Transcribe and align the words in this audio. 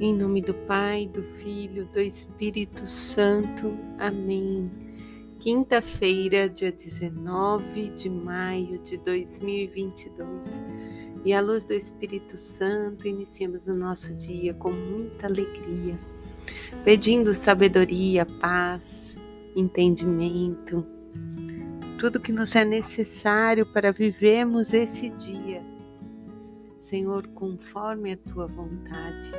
Em 0.00 0.14
nome 0.14 0.40
do 0.40 0.54
Pai, 0.54 1.10
do 1.12 1.24
Filho, 1.38 1.84
do 1.86 1.98
Espírito 1.98 2.86
Santo. 2.86 3.76
Amém. 3.98 4.70
Quinta-feira, 5.40 6.48
dia 6.48 6.70
19 6.70 7.88
de 7.96 8.08
maio 8.08 8.78
de 8.78 8.96
2022. 8.98 10.62
E 11.24 11.32
à 11.32 11.40
luz 11.40 11.64
do 11.64 11.74
Espírito 11.74 12.36
Santo, 12.36 13.08
iniciamos 13.08 13.66
o 13.66 13.74
nosso 13.74 14.14
dia 14.14 14.54
com 14.54 14.70
muita 14.70 15.26
alegria, 15.26 15.98
pedindo 16.84 17.32
sabedoria, 17.32 18.24
paz, 18.24 19.16
entendimento, 19.56 20.86
tudo 21.98 22.20
que 22.20 22.30
nos 22.30 22.54
é 22.54 22.64
necessário 22.64 23.66
para 23.66 23.90
vivermos 23.90 24.72
esse 24.72 25.10
dia. 25.10 25.60
Senhor, 26.78 27.26
conforme 27.34 28.12
a 28.12 28.16
tua 28.16 28.46
vontade 28.46 29.32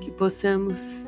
que 0.00 0.10
possamos 0.10 1.04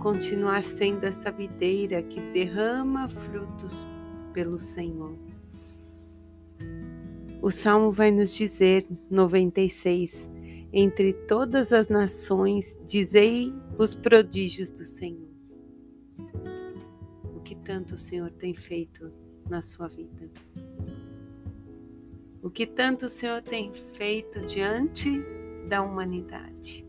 continuar 0.00 0.62
sendo 0.62 1.04
essa 1.04 1.30
videira 1.30 2.02
que 2.02 2.20
derrama 2.32 3.08
frutos 3.08 3.86
pelo 4.32 4.58
Senhor. 4.58 5.16
O 7.42 7.50
Salmo 7.50 7.92
vai 7.92 8.10
nos 8.10 8.34
dizer, 8.34 8.86
96, 9.10 10.28
entre 10.72 11.12
todas 11.12 11.72
as 11.72 11.88
nações, 11.88 12.78
dizei 12.86 13.52
os 13.78 13.94
prodígios 13.94 14.70
do 14.70 14.84
Senhor. 14.84 15.28
O 17.34 17.40
que 17.40 17.54
tanto 17.54 17.94
o 17.94 17.98
Senhor 17.98 18.30
tem 18.30 18.54
feito 18.54 19.12
na 19.48 19.60
sua 19.60 19.88
vida? 19.88 20.30
O 22.42 22.50
que 22.50 22.66
tanto 22.66 23.06
o 23.06 23.08
Senhor 23.08 23.42
tem 23.42 23.72
feito 23.72 24.40
diante 24.46 25.10
da 25.68 25.82
humanidade? 25.82 26.85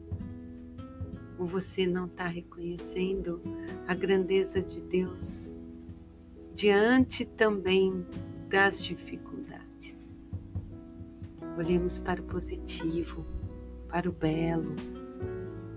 Ou 1.38 1.46
você 1.46 1.86
não 1.86 2.06
está 2.06 2.28
reconhecendo 2.28 3.42
a 3.88 3.94
grandeza 3.94 4.62
de 4.62 4.82
Deus 4.82 5.54
diante 6.54 7.26
também 7.26 8.06
das 8.50 8.84
dificuldades. 8.84 10.16
Olhemos 11.58 12.00
para 12.00 12.22
o 12.22 12.26
positivo, 12.26 13.26
para 13.90 14.10
o 14.10 14.12
belo, 14.12 14.76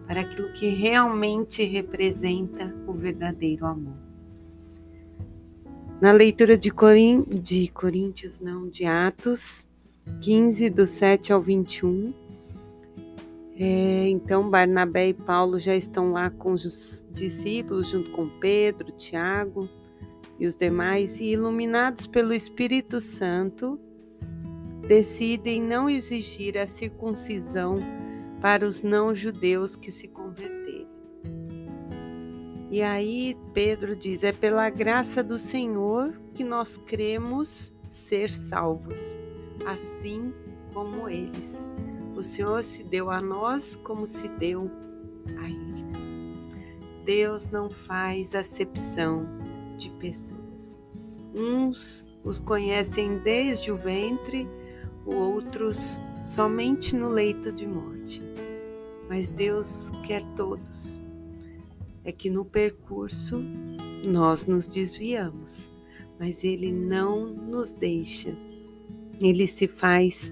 para 0.06 0.22
aquilo 0.22 0.52
que 0.52 0.68
realmente 0.68 1.64
representa 1.64 2.74
o 2.86 2.92
verdadeiro 2.92 3.66
amor. 3.66 3.96
Na 6.00 6.12
leitura 6.12 6.56
de, 6.56 6.70
de 7.40 7.68
Coríntios, 7.68 8.40
não, 8.40 8.68
de 8.68 8.86
Atos 8.86 9.66
15, 10.20 10.70
do 10.70 10.86
7 10.86 11.32
ao 11.32 11.40
21, 11.40 12.12
é, 13.62 14.08
então, 14.08 14.48
Barnabé 14.48 15.08
e 15.08 15.12
Paulo 15.12 15.58
já 15.58 15.76
estão 15.76 16.12
lá 16.12 16.30
com 16.30 16.52
os 16.52 17.06
discípulos, 17.12 17.88
junto 17.88 18.10
com 18.12 18.26
Pedro, 18.40 18.90
Tiago 18.92 19.68
e 20.38 20.46
os 20.46 20.56
demais, 20.56 21.20
e 21.20 21.32
iluminados 21.32 22.06
pelo 22.06 22.32
Espírito 22.32 22.98
Santo, 23.00 23.78
decidem 24.88 25.60
não 25.60 25.90
exigir 25.90 26.56
a 26.56 26.66
circuncisão 26.66 27.76
para 28.40 28.66
os 28.66 28.82
não-judeus 28.82 29.76
que 29.76 29.90
se 29.90 30.08
converterem. 30.08 30.88
E 32.70 32.80
aí 32.80 33.36
Pedro 33.52 33.94
diz: 33.94 34.24
é 34.24 34.32
pela 34.32 34.70
graça 34.70 35.22
do 35.22 35.36
Senhor 35.36 36.18
que 36.32 36.42
nós 36.42 36.78
cremos 36.78 37.70
ser 37.90 38.30
salvos, 38.30 39.18
assim 39.66 40.32
como 40.72 41.10
eles. 41.10 41.68
O 42.20 42.22
Senhor 42.22 42.62
se 42.62 42.84
deu 42.84 43.10
a 43.10 43.18
nós 43.18 43.76
como 43.76 44.06
se 44.06 44.28
deu 44.28 44.70
a 45.38 45.48
eles. 45.48 45.96
Deus 47.02 47.48
não 47.48 47.70
faz 47.70 48.34
acepção 48.34 49.26
de 49.78 49.88
pessoas. 49.92 50.78
Uns 51.34 52.04
os 52.22 52.38
conhecem 52.38 53.16
desde 53.20 53.72
o 53.72 53.76
ventre, 53.78 54.46
outros 55.06 56.02
somente 56.22 56.94
no 56.94 57.08
leito 57.08 57.50
de 57.50 57.66
morte. 57.66 58.20
Mas 59.08 59.30
Deus 59.30 59.90
quer 60.06 60.22
todos. 60.36 61.00
É 62.04 62.12
que 62.12 62.28
no 62.28 62.44
percurso 62.44 63.42
nós 64.04 64.44
nos 64.44 64.68
desviamos, 64.68 65.70
mas 66.18 66.44
Ele 66.44 66.70
não 66.70 67.24
nos 67.28 67.72
deixa. 67.72 68.36
Ele 69.22 69.46
se 69.46 69.66
faz 69.66 70.30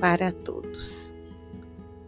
para 0.00 0.32
todos. 0.32 1.17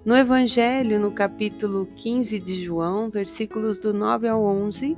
No 0.02 0.16
Evangelho, 0.16 0.98
no 0.98 1.10
capítulo 1.10 1.84
15 1.94 2.40
de 2.40 2.54
João, 2.64 3.10
versículos 3.10 3.76
do 3.76 3.92
9 3.92 4.28
ao 4.28 4.42
11, 4.42 4.96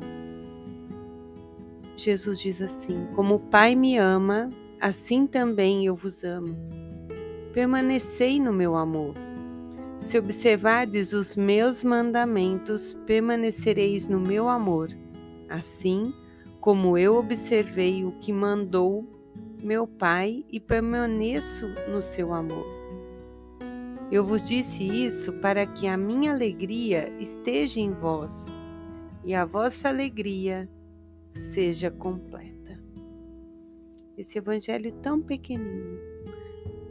Jesus 1.96 2.38
diz 2.38 2.62
assim: 2.62 3.08
Como 3.16 3.34
o 3.34 3.40
Pai 3.40 3.74
me 3.74 3.98
ama, 3.98 4.48
assim 4.80 5.26
também 5.26 5.84
eu 5.86 5.96
vos 5.96 6.22
amo. 6.22 6.56
Permanecei 7.52 8.38
no 8.38 8.52
meu 8.52 8.76
amor. 8.76 9.16
Se 9.98 10.16
observardes 10.16 11.12
os 11.12 11.34
meus 11.34 11.82
mandamentos, 11.82 12.92
permanecereis 13.04 14.06
no 14.06 14.20
meu 14.20 14.48
amor, 14.48 14.88
assim 15.48 16.14
como 16.60 16.96
eu 16.96 17.16
observei 17.16 18.04
o 18.04 18.12
que 18.20 18.32
mandou 18.32 19.04
meu 19.60 19.84
Pai 19.84 20.44
e 20.48 20.60
permaneço 20.60 21.66
no 21.88 22.00
seu 22.00 22.32
amor. 22.32 22.81
Eu 24.12 24.26
vos 24.26 24.46
disse 24.46 24.84
isso 24.84 25.32
para 25.32 25.64
que 25.64 25.86
a 25.86 25.96
minha 25.96 26.34
alegria 26.34 27.10
esteja 27.18 27.80
em 27.80 27.94
vós 27.94 28.44
e 29.24 29.34
a 29.34 29.46
vossa 29.46 29.88
alegria 29.88 30.68
seja 31.34 31.90
completa. 31.90 32.78
Esse 34.18 34.36
evangelho 34.36 34.92
tão 35.00 35.18
pequenino, 35.18 35.98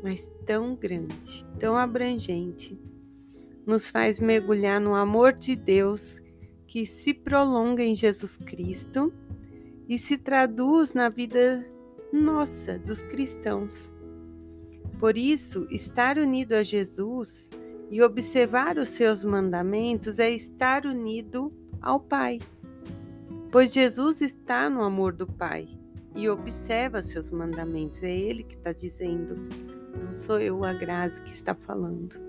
mas 0.02 0.32
tão 0.48 0.76
grande, 0.76 1.46
tão 1.60 1.78
abrangente, 1.78 2.82
nos 3.68 3.88
faz 3.88 4.20
mergulhar 4.20 4.82
no 4.82 4.96
amor 4.96 5.34
de 5.34 5.56
Deus 5.56 6.20
que 6.66 6.88
se 6.88 7.14
prolonga 7.14 7.84
em 7.84 7.96
Jesus 7.96 8.36
Cristo 8.36 9.14
e 9.88 9.96
se 10.00 10.18
traduz 10.18 10.96
na 10.96 11.08
vida 11.08 11.64
nossa, 12.12 12.80
dos 12.80 13.04
cristãos. 13.04 13.94
Por 15.02 15.18
isso, 15.18 15.68
estar 15.72 16.20
unido 16.20 16.54
a 16.54 16.62
Jesus 16.62 17.50
e 17.90 18.04
observar 18.04 18.78
os 18.78 18.90
seus 18.90 19.24
mandamentos 19.26 20.20
é 20.20 20.30
estar 20.30 20.86
unido 20.86 21.52
ao 21.82 22.00
Pai, 22.00 22.38
pois 23.52 23.74
Jesus 23.74 24.22
está 24.22 24.70
no 24.70 24.84
amor 24.84 25.12
do 25.12 25.26
Pai 25.26 25.68
e 26.16 26.30
observa 26.30 27.02
seus 27.02 27.32
mandamentos. 27.32 28.04
É 28.04 28.16
Ele 28.16 28.44
que 28.44 28.54
está 28.54 28.74
dizendo, 28.74 29.36
não 30.04 30.14
sou 30.14 30.40
eu 30.40 30.64
a 30.64 30.72
Graça 30.72 31.20
que 31.24 31.32
está 31.32 31.56
falando. 31.56 32.22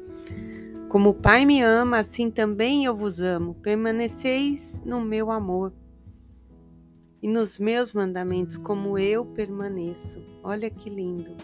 Como 0.89 1.11
o 1.11 1.15
Pai 1.15 1.45
me 1.45 1.61
ama, 1.61 1.99
assim 1.99 2.31
também 2.31 2.87
eu 2.87 2.97
vos 2.97 3.21
amo. 3.21 3.53
Permaneceis 3.57 4.83
no 4.83 4.99
meu 4.99 5.31
amor 5.31 5.75
e 7.21 7.29
nos 7.29 7.59
meus 7.59 7.93
mandamentos, 7.93 8.57
como 8.57 8.99
eu 8.99 9.27
permaneço. 9.27 10.25
Olha 10.43 10.71
que 10.71 10.89
lindo 10.89 11.37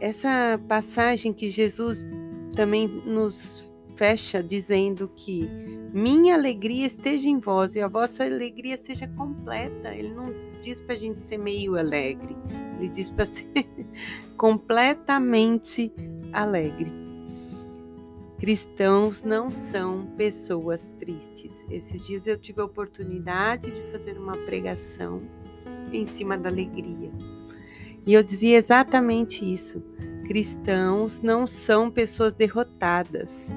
essa 0.00 0.60
passagem 0.68 1.32
que 1.32 1.48
Jesus 1.48 2.08
também 2.54 2.86
nos 2.86 3.72
fecha 3.94 4.42
dizendo 4.42 5.08
que 5.14 5.48
minha 5.92 6.34
alegria 6.34 6.86
esteja 6.86 7.28
em 7.28 7.38
vós 7.38 7.74
e 7.76 7.80
a 7.80 7.88
vossa 7.88 8.24
alegria 8.24 8.76
seja 8.76 9.06
completa. 9.08 9.94
Ele 9.94 10.12
não 10.12 10.26
diz 10.60 10.80
para 10.80 10.94
a 10.94 10.98
gente 10.98 11.22
ser 11.22 11.38
meio 11.38 11.76
alegre, 11.76 12.36
ele 12.78 12.88
diz 12.88 13.10
para 13.10 13.26
ser 13.26 13.46
completamente 14.36 15.92
alegre. 16.32 16.92
Cristãos 18.38 19.22
não 19.22 19.50
são 19.50 20.06
pessoas 20.16 20.92
tristes. 20.98 21.64
Esses 21.70 22.06
dias 22.06 22.26
eu 22.26 22.36
tive 22.36 22.60
a 22.60 22.64
oportunidade 22.64 23.70
de 23.70 23.92
fazer 23.92 24.18
uma 24.18 24.36
pregação 24.38 25.22
em 25.92 26.04
cima 26.04 26.36
da 26.36 26.50
alegria. 26.50 27.10
E 28.06 28.12
eu 28.12 28.22
dizia 28.22 28.58
exatamente 28.58 29.50
isso. 29.50 29.82
Cristãos 30.26 31.20
não 31.20 31.46
são 31.46 31.90
pessoas 31.90 32.34
derrotadas. 32.34 33.48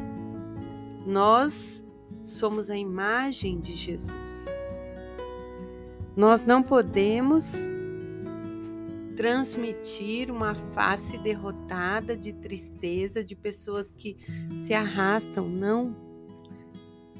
Nós 1.05 1.83
somos 2.23 2.69
a 2.69 2.77
imagem 2.77 3.59
de 3.59 3.73
Jesus. 3.73 4.45
Nós 6.15 6.45
não 6.45 6.63
podemos 6.63 7.53
transmitir 9.15 10.29
uma 10.29 10.53
face 10.55 11.17
derrotada 11.17 12.15
de 12.15 12.31
tristeza, 12.33 13.23
de 13.23 13.35
pessoas 13.35 13.91
que 13.91 14.15
se 14.51 14.73
arrastam, 14.73 15.49
não. 15.49 15.95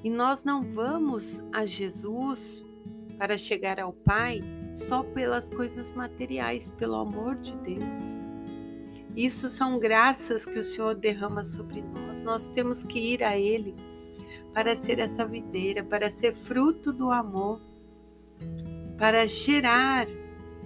E 0.03 0.09
nós 0.09 0.44
não 0.44 0.63
vamos 0.63 1.44
a 1.51 1.65
Jesus 1.65 2.63
para 3.18 3.38
chegar 3.38 3.79
ao 3.79 3.91
Pai 3.91 4.41
só 4.77 5.03
pelas 5.03 5.50
coisas 5.50 5.89
materiais, 5.89 6.71
pelo 6.77 6.95
amor 6.95 7.35
de 7.35 7.53
Deus. 7.57 8.21
Isso 9.15 9.50
são 9.50 9.79
graças 9.79 10.45
que 10.45 10.59
o 10.59 10.63
Senhor 10.63 10.94
derrama 10.95 11.44
sobre 11.44 11.81
nós. 11.81 12.21
Nós 12.21 12.47
temos 12.47 12.83
que 12.83 13.00
ir 13.00 13.24
a 13.24 13.38
Ele 13.38 13.75
para 14.53 14.75
ser 14.75 15.00
essa 15.00 15.25
videira, 15.25 15.83
para 15.83 16.12
ser 16.12 16.31
fruto 16.31 16.94
do 16.94 17.12
amor, 17.12 17.59
para 18.97 19.27
gerar 19.27 20.07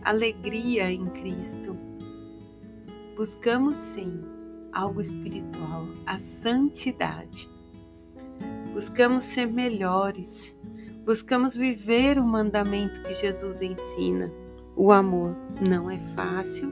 alegria 0.04 0.92
em 0.92 1.06
Cristo. 1.08 1.78
Buscamos 3.16 3.78
sim 3.78 4.22
algo 4.74 5.00
espiritual, 5.00 5.88
a 6.06 6.18
santidade. 6.18 7.50
Buscamos 8.74 9.24
ser 9.24 9.48
melhores, 9.48 10.58
buscamos 11.04 11.56
viver 11.56 12.18
o 12.18 12.24
mandamento 12.24 13.02
que 13.02 13.14
Jesus 13.14 13.62
ensina. 13.62 14.32
O 14.76 14.92
amor 14.92 15.36
não 15.68 15.90
é 15.90 16.00
fácil, 16.16 16.72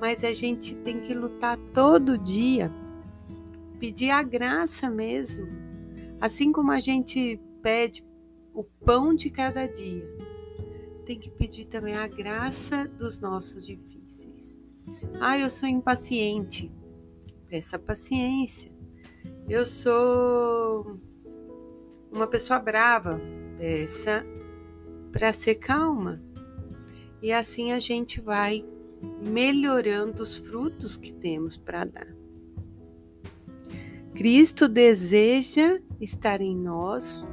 mas 0.00 0.24
a 0.24 0.32
gente 0.32 0.74
tem 0.76 1.00
que 1.00 1.14
lutar 1.14 1.56
todo 1.72 2.18
dia, 2.18 2.72
pedir 3.78 4.10
a 4.10 4.22
graça 4.22 4.90
mesmo. 4.90 5.46
Assim 6.20 6.50
como 6.50 6.72
a 6.72 6.80
gente 6.80 7.40
pede 7.62 8.04
o 8.54 8.64
pão 8.64 9.14
de 9.14 9.28
cada 9.28 9.66
dia, 9.66 10.08
tem 11.04 11.18
que 11.18 11.30
pedir 11.30 11.66
também 11.66 11.96
a 11.96 12.06
graça 12.06 12.88
dos 12.98 13.20
nossos 13.20 13.66
difíceis. 13.66 14.58
Ah, 15.20 15.38
eu 15.38 15.50
sou 15.50 15.68
impaciente. 15.68 16.72
Peça 17.48 17.78
paciência. 17.78 18.72
Eu 19.48 19.64
sou 19.66 20.98
uma 22.10 22.26
pessoa 22.26 22.58
brava. 22.58 23.20
Peça 23.58 24.24
para 25.12 25.32
ser 25.32 25.56
calma. 25.56 26.20
E 27.22 27.32
assim 27.32 27.72
a 27.72 27.80
gente 27.80 28.20
vai 28.20 28.64
melhorando 29.26 30.22
os 30.22 30.36
frutos 30.36 30.96
que 30.96 31.12
temos 31.12 31.56
para 31.56 31.84
dar. 31.84 32.08
Cristo 34.14 34.66
deseja 34.66 35.78
estar 36.00 36.40
em 36.40 36.56
nós, 36.56 37.26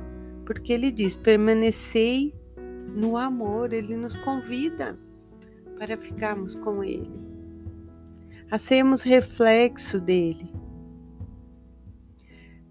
porque 0.46 0.74
ele 0.74 0.92
diz: 0.92 1.16
permanecei 1.16 2.34
no 2.96 3.18
amor, 3.18 3.74
ele 3.74 3.96
nos 3.96 4.16
convida 4.18 4.98
para 5.78 5.98
ficarmos 5.98 6.56
com 6.56 6.84
ele, 6.84 7.12
a 8.52 8.58
sermos 8.58 9.02
reflexo 9.02 10.00
dele. 10.00 10.53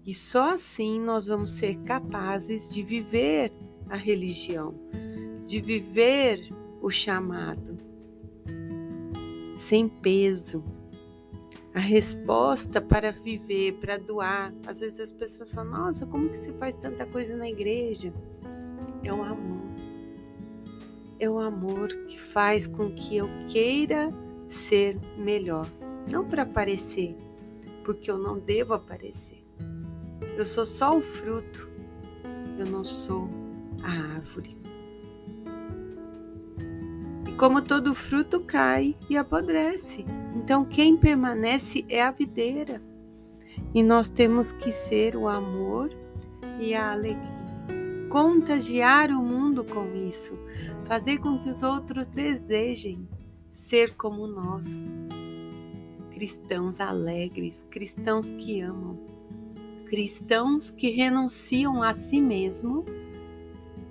E 0.05 0.13
só 0.13 0.53
assim 0.53 0.99
nós 0.99 1.27
vamos 1.27 1.51
ser 1.51 1.77
capazes 1.83 2.69
de 2.69 2.83
viver 2.83 3.51
a 3.89 3.95
religião, 3.95 4.73
de 5.47 5.61
viver 5.61 6.49
o 6.81 6.89
chamado 6.89 7.77
sem 9.63 9.87
peso. 9.87 10.63
A 11.73 11.79
resposta 11.79 12.79
para 12.79 13.11
viver, 13.11 13.73
para 13.79 13.97
doar. 13.97 14.53
Às 14.67 14.79
vezes 14.79 14.99
as 14.99 15.11
pessoas 15.11 15.51
falam: 15.51 15.71
Nossa, 15.71 16.05
como 16.05 16.29
que 16.29 16.37
se 16.37 16.51
faz 16.53 16.77
tanta 16.77 17.05
coisa 17.05 17.35
na 17.35 17.49
igreja? 17.49 18.13
É 19.03 19.11
o 19.11 19.23
amor. 19.23 19.63
É 21.19 21.29
o 21.29 21.39
amor 21.39 21.87
que 22.05 22.19
faz 22.19 22.67
com 22.67 22.91
que 22.91 23.17
eu 23.17 23.27
queira 23.47 24.09
ser 24.47 24.99
melhor. 25.17 25.65
Não 26.11 26.27
para 26.27 26.43
aparecer, 26.43 27.15
porque 27.83 28.11
eu 28.11 28.17
não 28.17 28.37
devo 28.37 28.73
aparecer. 28.73 29.42
Eu 30.37 30.45
sou 30.45 30.65
só 30.65 30.97
o 30.97 31.01
fruto, 31.01 31.69
eu 32.57 32.65
não 32.65 32.83
sou 32.83 33.29
a 33.83 33.91
árvore 34.15 34.63
como 37.43 37.61
todo 37.61 37.93
fruto 37.93 38.39
cai 38.39 38.95
e 39.09 39.17
apodrece. 39.17 40.05
Então, 40.35 40.63
quem 40.63 40.95
permanece 40.95 41.83
é 41.89 42.01
a 42.01 42.09
videira. 42.09 42.81
E 43.73 43.83
nós 43.83 44.09
temos 44.09 44.53
que 44.53 44.71
ser 44.71 45.15
o 45.15 45.27
amor 45.27 45.89
e 46.57 46.73
a 46.73 46.93
alegria. 46.93 47.43
Contagiar 48.09 49.09
o 49.09 49.21
mundo 49.21 49.63
com 49.63 49.93
isso, 50.07 50.39
fazer 50.85 51.17
com 51.17 51.37
que 51.39 51.49
os 51.49 51.63
outros 51.63 52.07
desejem 52.07 53.07
ser 53.51 53.95
como 53.95 54.25
nós. 54.25 54.87
Cristãos 56.11 56.79
alegres, 56.79 57.67
cristãos 57.69 58.31
que 58.31 58.61
amam, 58.61 58.97
cristãos 59.93 60.71
que 60.71 60.89
renunciam 60.89 61.83
a 61.83 61.93
si 61.93 62.19
mesmo 62.19 62.83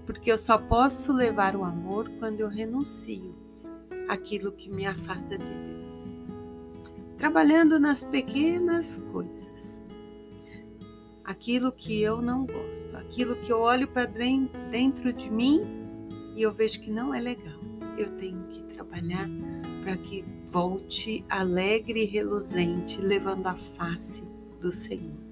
porque 0.04 0.32
eu 0.32 0.37
só 0.37 0.58
posso 0.58 1.12
levar 1.12 1.54
o 1.54 1.62
amor 1.62 2.10
quando 2.19 2.40
eu 2.40 2.49
renuncio 2.49 3.32
aquilo 4.08 4.50
que 4.50 4.69
me 4.69 4.84
afasta 4.84 5.38
de 5.38 5.46
Deus. 5.46 6.12
Trabalhando 7.16 7.78
nas 7.78 8.02
pequenas 8.02 8.99
coisas. 9.12 9.81
Aquilo 11.22 11.70
que 11.70 12.02
eu 12.02 12.20
não 12.20 12.46
gosto, 12.46 12.96
aquilo 12.96 13.37
que 13.37 13.52
eu 13.52 13.60
olho 13.60 13.87
para 13.87 14.10
dentro 14.72 15.12
de 15.12 15.31
mim 15.31 15.60
e 16.34 16.43
eu 16.43 16.52
vejo 16.52 16.81
que 16.81 16.90
não 16.90 17.14
é 17.14 17.20
legal. 17.20 17.60
Eu 17.96 18.10
tenho 18.16 18.43
que 18.48 18.60
trabalhar 18.75 19.28
para 19.84 19.96
que 19.98 20.25
volte 20.50 21.25
alegre 21.28 22.02
e 22.02 22.06
reluzente, 22.06 23.00
levando 23.00 23.46
a 23.46 23.55
face 23.55 24.25
do 24.60 24.72
Senhor. 24.72 25.31